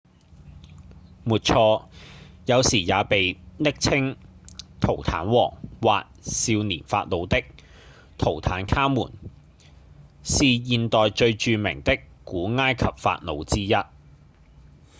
[1.25, 1.85] 沒錯！
[2.47, 4.17] 有時也被暱稱
[4.81, 7.43] 「圖坦王」或「少年法老」的
[8.17, 9.11] 圖坦卡門
[10.23, 13.73] 是現代最著名的古埃及法老之一